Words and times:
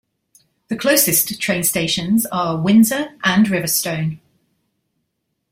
The 0.69 0.75
closest 0.75 1.39
train 1.39 1.61
stations 1.63 2.25
are 2.31 2.57
Windsor 2.59 3.15
and 3.23 3.45
Riverstone. 3.45 4.17